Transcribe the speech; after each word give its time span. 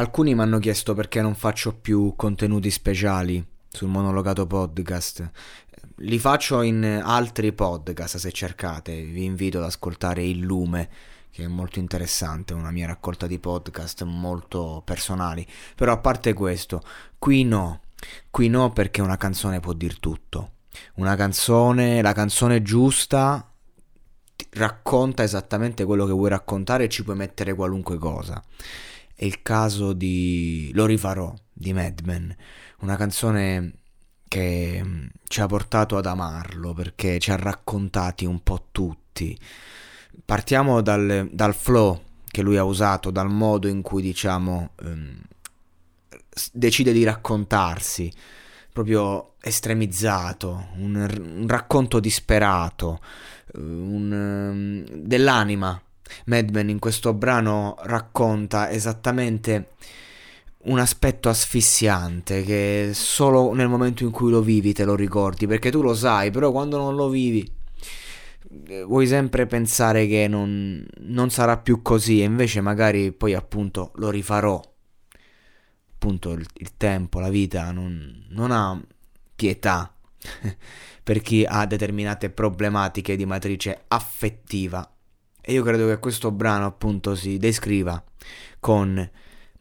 Alcuni 0.00 0.34
mi 0.34 0.40
hanno 0.40 0.58
chiesto 0.60 0.94
perché 0.94 1.20
non 1.20 1.34
faccio 1.34 1.74
più 1.74 2.14
contenuti 2.16 2.70
speciali 2.70 3.46
sul 3.68 3.88
monologato 3.88 4.46
podcast. 4.46 5.30
Li 5.96 6.18
faccio 6.18 6.62
in 6.62 7.02
altri 7.04 7.52
podcast 7.52 8.16
se 8.16 8.32
cercate. 8.32 9.02
Vi 9.02 9.24
invito 9.24 9.58
ad 9.58 9.64
ascoltare 9.64 10.24
Il 10.24 10.38
Lume, 10.38 10.88
che 11.30 11.44
è 11.44 11.48
molto 11.48 11.80
interessante, 11.80 12.54
una 12.54 12.70
mia 12.70 12.86
raccolta 12.86 13.26
di 13.26 13.38
podcast 13.38 14.04
molto 14.04 14.80
personali. 14.86 15.46
Però 15.76 15.92
a 15.92 15.98
parte 15.98 16.32
questo, 16.32 16.80
qui 17.18 17.44
no. 17.44 17.82
Qui 18.30 18.48
no 18.48 18.72
perché 18.72 19.02
una 19.02 19.18
canzone 19.18 19.60
può 19.60 19.74
dir 19.74 19.98
tutto. 19.98 20.52
Una 20.94 21.14
canzone, 21.14 22.00
la 22.00 22.14
canzone 22.14 22.62
giusta 22.62 23.52
racconta 24.52 25.22
esattamente 25.22 25.84
quello 25.84 26.06
che 26.06 26.12
vuoi 26.12 26.30
raccontare 26.30 26.84
e 26.84 26.88
ci 26.88 27.04
puoi 27.04 27.16
mettere 27.16 27.52
qualunque 27.52 27.98
cosa 27.98 28.42
è 29.20 29.26
il 29.26 29.42
caso 29.42 29.92
di 29.92 30.70
Lo 30.72 30.86
rifarò 30.86 31.34
di 31.52 31.74
Mad 31.74 32.00
Men, 32.04 32.34
una 32.78 32.96
canzone 32.96 33.74
che 34.26 34.80
mm, 34.82 35.06
ci 35.28 35.42
ha 35.42 35.46
portato 35.46 35.98
ad 35.98 36.06
amarlo 36.06 36.72
perché 36.72 37.18
ci 37.18 37.30
ha 37.30 37.36
raccontati 37.36 38.24
un 38.24 38.42
po' 38.42 38.68
tutti. 38.72 39.38
Partiamo 40.24 40.80
dal, 40.80 41.28
dal 41.30 41.54
flow 41.54 42.00
che 42.30 42.40
lui 42.40 42.56
ha 42.56 42.64
usato, 42.64 43.10
dal 43.10 43.28
modo 43.28 43.68
in 43.68 43.82
cui 43.82 44.00
diciamo 44.00 44.70
um, 44.84 45.20
decide 46.52 46.90
di 46.90 47.04
raccontarsi, 47.04 48.10
proprio 48.72 49.34
estremizzato, 49.42 50.68
un, 50.76 50.94
un 50.94 51.46
racconto 51.46 52.00
disperato, 52.00 53.00
un, 53.52 54.84
um, 54.86 54.96
dell'anima 54.96 55.78
Madman 56.30 56.68
in 56.68 56.78
questo 56.78 57.12
brano 57.12 57.74
racconta 57.80 58.70
esattamente 58.70 59.70
un 60.62 60.78
aspetto 60.78 61.28
asfissiante 61.28 62.44
che 62.44 62.90
solo 62.94 63.52
nel 63.52 63.68
momento 63.68 64.04
in 64.04 64.12
cui 64.12 64.30
lo 64.30 64.40
vivi 64.40 64.72
te 64.72 64.84
lo 64.84 64.94
ricordi, 64.94 65.48
perché 65.48 65.72
tu 65.72 65.82
lo 65.82 65.94
sai, 65.94 66.30
però 66.30 66.52
quando 66.52 66.76
non 66.76 66.94
lo 66.94 67.08
vivi 67.08 67.50
eh, 68.68 68.82
vuoi 68.84 69.08
sempre 69.08 69.46
pensare 69.46 70.06
che 70.06 70.28
non, 70.28 70.86
non 70.98 71.30
sarà 71.30 71.56
più 71.56 71.82
così 71.82 72.20
e 72.20 72.24
invece 72.24 72.60
magari 72.60 73.10
poi 73.10 73.34
appunto 73.34 73.90
lo 73.96 74.10
rifarò. 74.10 74.60
Appunto 75.94 76.30
il, 76.32 76.46
il 76.58 76.76
tempo, 76.76 77.18
la 77.18 77.28
vita 77.28 77.72
non, 77.72 78.26
non 78.28 78.52
ha 78.52 78.80
pietà 79.34 79.92
per 81.02 81.20
chi 81.22 81.44
ha 81.46 81.66
determinate 81.66 82.30
problematiche 82.30 83.16
di 83.16 83.26
matrice 83.26 83.84
affettiva 83.88 84.88
e 85.40 85.52
io 85.52 85.62
credo 85.62 85.86
che 85.86 85.98
questo 85.98 86.30
brano 86.30 86.66
appunto 86.66 87.14
si 87.14 87.38
descriva 87.38 88.02
con 88.58 89.10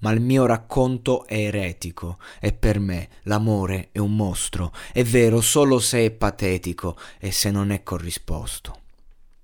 ma 0.00 0.12
il 0.12 0.20
mio 0.20 0.46
racconto 0.46 1.26
è 1.26 1.34
eretico 1.34 2.18
e 2.40 2.52
per 2.52 2.78
me 2.78 3.08
l'amore 3.22 3.88
è 3.92 3.98
un 3.98 4.14
mostro, 4.14 4.72
è 4.92 5.02
vero 5.02 5.40
solo 5.40 5.78
se 5.78 6.04
è 6.04 6.10
patetico 6.10 6.96
e 7.18 7.32
se 7.32 7.50
non 7.50 7.70
è 7.70 7.82
corrisposto. 7.82 8.80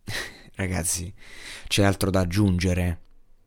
Ragazzi, 0.54 1.12
c'è 1.66 1.82
altro 1.82 2.10
da 2.10 2.20
aggiungere? 2.20 3.00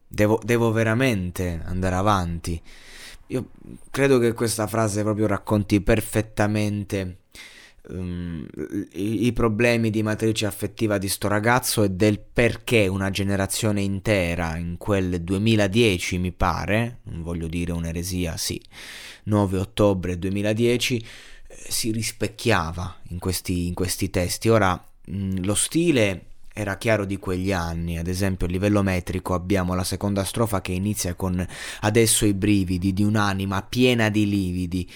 Devo, 0.06 0.40
devo 0.44 0.72
veramente 0.72 1.62
andare 1.64 1.96
avanti? 1.96 2.62
Io 3.28 3.50
credo 3.90 4.20
che 4.20 4.34
questa 4.34 4.68
frase 4.68 5.04
proprio 5.04 5.28
racconti 5.28 5.82
perfettamente 5.82 7.18
um, 7.90 8.46
i, 8.94 9.32
problemi 9.34 9.90
di 9.90 10.04
matrice 10.04 10.46
affettiva 10.46 10.98
di 10.98 11.08
sto 11.08 11.28
ragazzo 11.28 11.84
e 11.84 11.90
del 11.90 12.20
perché 12.20 12.88
una 12.88 13.10
generazione 13.10 13.82
intera 13.82 14.58
in 14.58 14.78
quel 14.78 15.22
2010 15.22 16.18
mi 16.18 16.32
pare, 16.32 17.00
non 17.04 17.24
voglio 17.24 17.48
dire 17.48 17.72
un'eresia, 17.72 18.38
sì, 18.38 18.62
9 19.24 19.58
ottobre 19.58 20.18
2010 20.18 20.98
eh, 20.98 21.56
si 21.68 21.92
rispecchiava 21.92 23.02
in 23.10 23.20
questi, 23.20 23.68
in 23.68 23.74
questi 23.74 24.10
testi. 24.10 24.50
Ora 24.50 24.74
mh, 25.06 25.44
lo 25.44 25.56
stile 25.56 26.27
era 26.58 26.76
chiaro 26.78 27.06
di 27.06 27.18
quegli 27.18 27.52
anni, 27.52 28.00
ad 28.00 28.08
esempio 28.08 28.48
a 28.48 28.50
livello 28.50 28.82
metrico 28.82 29.36
abbiamo 29.36 29.76
la 29.76 29.84
seconda 29.84 30.24
strofa 30.24 30.60
che 30.60 30.72
inizia 30.72 31.14
con 31.14 31.46
adesso 31.82 32.26
i 32.26 32.34
brividi 32.34 32.94
di 32.94 33.04
un'anima 33.04 33.62
piena 33.62 34.10
di 34.10 34.28
lividi, 34.28 34.90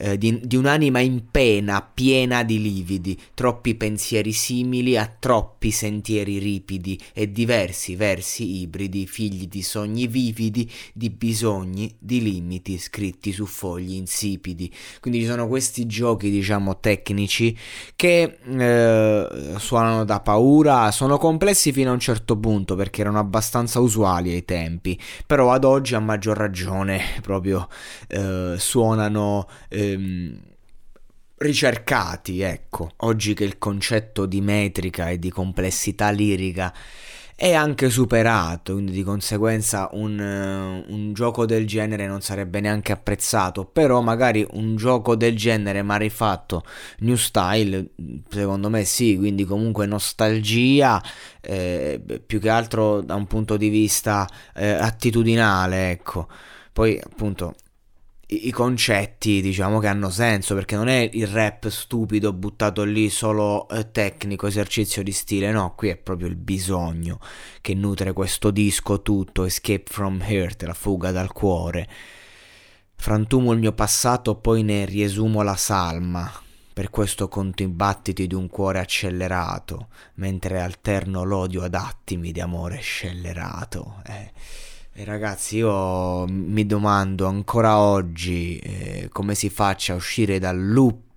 eh, 0.00 0.16
di, 0.16 0.40
di, 0.44 0.54
un'anima 0.54 1.00
in 1.00 1.24
pena, 1.30 1.82
piena 1.82 2.44
di 2.44 2.62
lividi, 2.62 3.18
troppi 3.34 3.74
pensieri 3.74 4.32
simili 4.32 4.96
a 4.96 5.12
troppi 5.18 5.72
sentieri 5.72 6.38
ripidi 6.38 6.98
e 7.12 7.32
diversi 7.32 7.96
versi 7.96 8.60
ibridi, 8.60 9.06
figli 9.08 9.48
di 9.48 9.60
sogni 9.60 10.06
vividi, 10.06 10.70
di 10.92 11.10
bisogni, 11.10 11.92
di 11.98 12.22
limiti 12.22 12.78
scritti 12.78 13.32
su 13.32 13.44
fogli 13.44 13.94
insipidi. 13.94 14.72
Quindi 15.00 15.20
ci 15.20 15.26
sono 15.26 15.48
questi 15.48 15.84
giochi, 15.86 16.30
diciamo, 16.30 16.78
tecnici 16.78 17.56
che 17.96 18.38
eh, 18.46 19.54
suonano 19.56 20.04
da 20.04 20.20
paura, 20.20 20.92
sono 20.92 21.07
complessi 21.16 21.72
fino 21.72 21.90
a 21.90 21.94
un 21.94 22.00
certo 22.00 22.36
punto 22.36 22.74
perché 22.74 23.00
erano 23.00 23.18
abbastanza 23.18 23.80
usuali 23.80 24.32
ai 24.32 24.44
tempi, 24.44 25.00
però 25.26 25.52
ad 25.52 25.64
oggi 25.64 25.94
a 25.94 26.00
maggior 26.00 26.36
ragione 26.36 27.00
proprio 27.22 27.68
eh, 28.08 28.56
suonano 28.58 29.48
eh, 29.68 29.92
ehm, 29.92 30.40
ricercati, 31.38 32.40
ecco, 32.40 32.90
oggi 32.98 33.32
che 33.32 33.44
il 33.44 33.58
concetto 33.58 34.26
di 34.26 34.40
metrica 34.40 35.08
e 35.08 35.18
di 35.18 35.30
complessità 35.30 36.10
lirica 36.10 36.74
è 37.40 37.54
anche 37.54 37.88
superato, 37.88 38.72
quindi 38.72 38.90
di 38.90 39.04
conseguenza 39.04 39.88
un, 39.92 40.18
uh, 40.18 40.92
un, 40.92 41.12
gioco 41.12 41.46
del 41.46 41.68
genere 41.68 42.08
non 42.08 42.20
sarebbe 42.20 42.58
neanche 42.58 42.90
apprezzato, 42.90 43.64
però 43.64 44.00
magari 44.00 44.44
un 44.54 44.74
gioco 44.74 45.14
del 45.14 45.36
genere 45.36 45.82
ma 45.82 45.94
rifatto 45.94 46.64
new 46.98 47.14
style, 47.14 47.90
secondo 48.28 48.68
me 48.70 48.82
sì, 48.82 49.16
quindi 49.16 49.44
comunque 49.44 49.86
nostalgia, 49.86 51.00
eh, 51.40 52.02
più 52.26 52.40
che 52.40 52.48
altro 52.48 53.02
da 53.02 53.14
un 53.14 53.28
punto 53.28 53.56
di 53.56 53.68
vista 53.68 54.28
eh, 54.56 54.70
attitudinale, 54.70 55.92
ecco. 55.92 56.26
Poi 56.72 57.00
appunto 57.00 57.54
i, 58.30 58.50
concetti 58.50 59.40
diciamo 59.40 59.78
che 59.78 59.86
hanno 59.86 60.10
senso 60.10 60.54
perché 60.54 60.76
non 60.76 60.88
è 60.88 61.08
il 61.12 61.26
rap 61.26 61.68
stupido 61.68 62.32
buttato 62.32 62.84
lì 62.84 63.08
solo 63.08 63.66
eh, 63.68 63.90
tecnico 63.90 64.46
esercizio 64.46 65.02
di 65.02 65.12
stile 65.12 65.50
no 65.50 65.74
qui 65.74 65.88
è 65.88 65.96
proprio 65.96 66.28
il 66.28 66.36
bisogno 66.36 67.20
che 67.62 67.74
nutre 67.74 68.12
questo 68.12 68.50
disco 68.50 69.00
tutto 69.00 69.44
escape 69.44 69.84
from 69.86 70.22
hurt 70.26 70.62
la 70.64 70.74
fuga 70.74 71.10
dal 71.10 71.32
cuore. 71.32 71.88
Frantumo 72.94 73.52
il 73.52 73.60
mio 73.60 73.72
passato 73.72 74.34
poi 74.36 74.62
ne 74.62 74.84
riesumo 74.84 75.42
la 75.42 75.56
salma. 75.56 76.30
Per 76.72 76.90
questo 76.90 77.28
conto 77.28 77.62
i 77.62 77.68
battiti 77.68 78.26
di 78.26 78.34
un 78.34 78.48
cuore 78.48 78.78
accelerato 78.78 79.88
mentre 80.14 80.60
alterno 80.60 81.24
l'odio 81.24 81.62
ad 81.62 81.74
attimi 81.74 82.30
di 82.30 82.40
amore 82.40 82.78
scellerato 82.78 84.02
eh 84.06 84.67
ragazzi, 85.04 85.56
io 85.58 86.26
mi 86.26 86.66
domando 86.66 87.26
ancora 87.26 87.78
oggi 87.78 88.58
eh, 88.58 89.08
come 89.12 89.34
si 89.34 89.48
faccia 89.48 89.92
a 89.92 89.96
uscire 89.96 90.38
dal 90.38 90.72
loop 90.72 91.07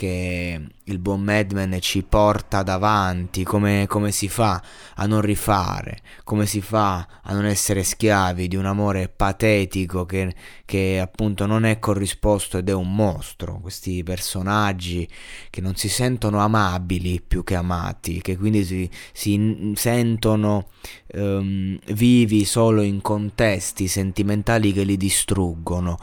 che 0.00 0.58
il 0.84 0.98
buon 0.98 1.20
Madman 1.20 1.76
ci 1.80 2.02
porta 2.02 2.62
davanti, 2.62 3.44
come, 3.44 3.84
come, 3.86 4.12
si 4.12 4.30
fa 4.30 4.62
a 4.94 5.04
non 5.04 5.20
rifare, 5.20 5.98
come 6.24 6.46
si 6.46 6.62
fa 6.62 7.06
a 7.22 7.34
non 7.34 7.44
essere 7.44 7.82
schiavi 7.82 8.48
di 8.48 8.56
un 8.56 8.64
amore 8.64 9.08
patetico 9.08 10.06
che, 10.06 10.34
che 10.64 10.98
appunto 10.98 11.44
non 11.44 11.66
è 11.66 11.78
corrisposto 11.78 12.56
ed 12.56 12.70
è 12.70 12.72
un 12.72 12.94
mostro, 12.94 13.60
questi 13.60 14.02
personaggi 14.02 15.06
che 15.50 15.60
non 15.60 15.76
si 15.76 15.90
sentono 15.90 16.38
amabili 16.38 17.20
più 17.20 17.44
che 17.44 17.54
amati, 17.54 18.22
che 18.22 18.38
quindi 18.38 18.64
si, 18.64 18.88
si 19.12 19.72
sentono 19.74 20.68
um, 21.12 21.78
vivi 21.88 22.46
solo 22.46 22.80
in 22.80 23.02
contesti 23.02 23.86
sentimentali 23.86 24.72
che 24.72 24.84
li 24.84 24.96
distruggono 24.96 25.98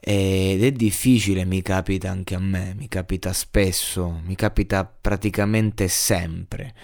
ed 0.00 0.62
è 0.62 0.72
difficile, 0.72 1.44
mi 1.44 1.62
capita 1.62 2.10
anche 2.10 2.34
a 2.34 2.40
me, 2.40 2.74
mi 2.76 2.88
capita 2.88 3.32
spesso, 3.32 4.20
mi 4.24 4.34
capita 4.34 4.84
praticamente 4.84 5.88
sempre 5.88 6.74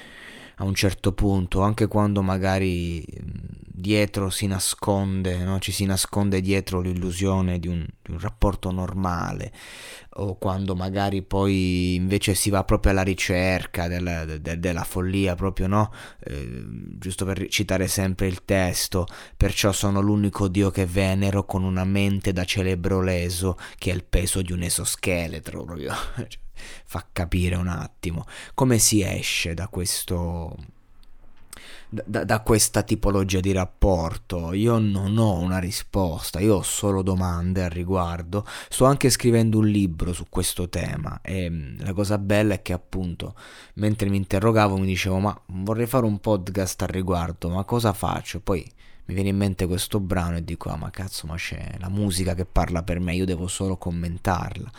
a 0.56 0.64
un 0.64 0.74
certo 0.74 1.12
punto, 1.12 1.62
anche 1.62 1.86
quando 1.86 2.22
magari 2.22 3.04
dietro 3.84 4.30
si 4.30 4.46
nasconde, 4.46 5.36
no? 5.44 5.58
ci 5.58 5.70
si 5.70 5.84
nasconde 5.84 6.40
dietro 6.40 6.80
l'illusione 6.80 7.58
di 7.58 7.68
un, 7.68 7.86
di 8.00 8.12
un, 8.12 8.18
rapporto 8.18 8.70
normale, 8.70 9.52
o 10.14 10.38
quando 10.38 10.74
magari 10.74 11.20
poi 11.20 11.94
invece 11.96 12.34
si 12.34 12.48
va 12.48 12.64
proprio 12.64 12.92
alla 12.92 13.02
ricerca 13.02 13.86
della, 13.86 14.24
de, 14.24 14.58
della 14.58 14.84
follia, 14.84 15.34
proprio 15.34 15.66
no? 15.66 15.92
Eh, 16.20 16.64
giusto 16.96 17.26
per 17.26 17.46
citare 17.48 17.86
sempre 17.86 18.26
il 18.26 18.46
testo, 18.46 19.06
perciò 19.36 19.70
sono 19.70 20.00
l'unico 20.00 20.48
dio 20.48 20.70
che 20.70 20.86
venero 20.86 21.44
con 21.44 21.62
una 21.62 21.84
mente 21.84 22.32
da 22.32 22.44
celebro 22.44 23.02
leso 23.02 23.58
che 23.76 23.90
è 23.90 23.94
il 23.94 24.04
peso 24.04 24.40
di 24.40 24.52
un 24.52 24.62
esoscheletro, 24.62 25.64
proprio. 25.64 25.92
Cioè, 26.16 26.42
fa 26.86 27.04
capire 27.12 27.56
un 27.56 27.66
attimo 27.66 28.24
come 28.54 28.78
si 28.78 29.02
esce 29.02 29.54
da 29.54 29.66
questo 29.66 30.56
da, 31.88 32.24
da, 32.24 32.40
questa 32.40 32.82
tipologia 32.82 33.40
di 33.40 33.52
rapporto. 33.52 34.52
Io 34.52 34.78
non 34.78 35.16
ho 35.18 35.38
una 35.38 35.58
risposta, 35.58 36.40
io 36.40 36.56
ho 36.56 36.62
solo 36.62 37.02
domande 37.02 37.62
al 37.62 37.70
riguardo. 37.70 38.44
Sto 38.68 38.84
anche 38.84 39.10
scrivendo 39.10 39.58
un 39.58 39.66
libro 39.66 40.12
su 40.12 40.26
questo 40.28 40.68
tema 40.68 41.20
e 41.22 41.48
mm, 41.50 41.80
la 41.80 41.92
cosa 41.92 42.18
bella 42.18 42.54
è 42.54 42.62
che 42.62 42.72
appunto 42.72 43.34
mentre 43.74 44.08
mi 44.08 44.16
interrogavo 44.16 44.76
mi 44.76 44.86
dicevo 44.86 45.18
ma 45.18 45.40
vorrei 45.46 45.86
fare 45.86 46.04
un 46.04 46.18
podcast 46.18 46.82
al 46.82 46.88
riguardo, 46.88 47.48
ma 47.50 47.64
cosa 47.64 47.92
faccio? 47.92 48.40
Poi 48.40 48.72
mi 49.06 49.14
viene 49.14 49.30
in 49.30 49.36
mente 49.36 49.66
questo 49.66 50.00
brano 50.00 50.36
e 50.36 50.44
dico 50.44 50.70
ah 50.70 50.76
ma 50.76 50.90
cazzo 50.90 51.26
ma 51.26 51.36
c'è 51.36 51.74
la 51.78 51.90
musica 51.90 52.34
che 52.34 52.46
parla 52.46 52.82
per 52.82 53.00
me 53.00 53.14
io 53.14 53.26
devo 53.26 53.48
solo 53.48 53.76
commentarla 53.76 54.70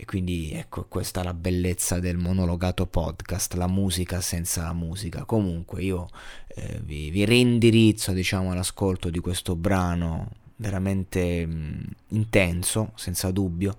e 0.00 0.04
quindi 0.04 0.52
ecco 0.52 0.84
questa 0.86 1.22
è 1.22 1.24
la 1.24 1.34
bellezza 1.34 1.98
del 1.98 2.18
monologato 2.18 2.86
podcast 2.86 3.54
la 3.54 3.66
musica 3.66 4.20
senza 4.20 4.62
la 4.62 4.72
musica. 4.72 5.24
Comunque 5.24 5.82
io 5.82 6.06
eh, 6.54 6.80
vi, 6.84 7.10
vi 7.10 7.24
rindirizzo 7.24 8.12
diciamo 8.12 8.52
all'ascolto 8.52 9.10
di 9.10 9.18
questo 9.18 9.56
brano 9.56 10.30
veramente 10.58 11.44
mh, 11.44 11.52
mm, 11.52 11.80
intenso 12.10 12.92
senza 12.94 13.32
dubbio. 13.32 13.76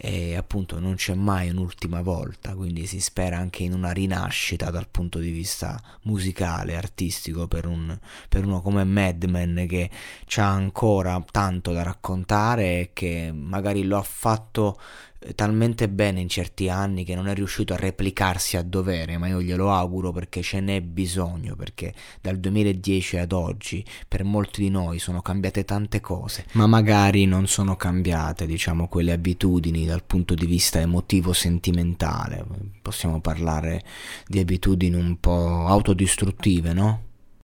E 0.00 0.36
appunto 0.36 0.78
non 0.78 0.94
c'è 0.94 1.14
mai 1.14 1.50
un'ultima 1.50 2.02
volta, 2.02 2.54
quindi 2.54 2.86
si 2.86 3.00
spera 3.00 3.36
anche 3.38 3.64
in 3.64 3.72
una 3.72 3.90
rinascita 3.90 4.70
dal 4.70 4.86
punto 4.88 5.18
di 5.18 5.32
vista 5.32 5.82
musicale, 6.02 6.76
artistico 6.76 7.48
per, 7.48 7.66
un, 7.66 7.98
per 8.28 8.46
uno 8.46 8.60
come 8.60 8.84
Madman 8.84 9.66
che 9.68 9.90
ha 10.36 10.48
ancora 10.48 11.20
tanto 11.32 11.72
da 11.72 11.82
raccontare 11.82 12.78
e 12.78 12.90
che 12.92 13.32
magari 13.34 13.82
lo 13.82 13.98
ha 13.98 14.02
fatto 14.02 14.78
talmente 15.34 15.88
bene 15.88 16.20
in 16.20 16.28
certi 16.28 16.68
anni 16.68 17.04
che 17.04 17.14
non 17.14 17.28
è 17.28 17.34
riuscito 17.34 17.72
a 17.72 17.76
replicarsi 17.76 18.56
a 18.56 18.62
dovere, 18.62 19.18
ma 19.18 19.26
io 19.26 19.42
glielo 19.42 19.72
auguro 19.72 20.12
perché 20.12 20.42
ce 20.42 20.60
n'è 20.60 20.80
bisogno, 20.80 21.56
perché 21.56 21.92
dal 22.20 22.38
2010 22.38 23.16
ad 23.16 23.32
oggi 23.32 23.84
per 24.06 24.24
molti 24.24 24.62
di 24.62 24.70
noi 24.70 24.98
sono 24.98 25.20
cambiate 25.20 25.64
tante 25.64 26.00
cose, 26.00 26.46
ma 26.52 26.66
magari 26.66 27.24
non 27.26 27.46
sono 27.46 27.76
cambiate, 27.76 28.46
diciamo, 28.46 28.88
quelle 28.88 29.12
abitudini 29.12 29.86
dal 29.86 30.04
punto 30.04 30.34
di 30.34 30.46
vista 30.46 30.80
emotivo 30.80 31.32
sentimentale. 31.32 32.44
Possiamo 32.80 33.20
parlare 33.20 33.82
di 34.26 34.38
abitudini 34.38 34.94
un 34.94 35.18
po' 35.18 35.66
autodistruttive, 35.66 36.72
no? 36.72 37.07